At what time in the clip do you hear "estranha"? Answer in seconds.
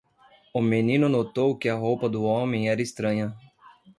2.81-3.37